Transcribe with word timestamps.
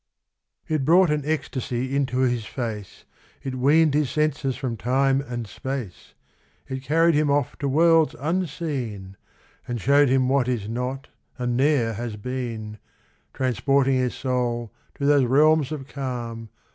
It 0.67 0.83
brought 0.83 1.11
an 1.11 1.21
ecstasy 1.25 1.95
into 1.95 2.21
his 2.21 2.45
face, 2.47 3.05
It 3.43 3.53
weaned 3.53 3.93
his 3.93 4.09
senses 4.09 4.55
from 4.57 4.75
time 4.75 5.21
and 5.21 5.45
space, 5.45 6.15
It 6.67 6.81
carried 6.81 7.13
him 7.13 7.29
off 7.29 7.55
to 7.59 7.67
worlds 7.69 8.15
unseen, 8.19 9.15
And 9.67 9.79
showed 9.79 10.09
him 10.09 10.27
what 10.27 10.47
is 10.47 10.67
not 10.67 11.09
and 11.37 11.55
ne'er 11.55 11.93
has 11.93 12.15
been, 12.15 12.79
Transporting 13.31 13.97
his 13.97 14.15
soul 14.15 14.71
to 14.95 15.05
those 15.05 15.25
realms 15.25 15.71
of 15.71 15.87
calm. 15.87 16.49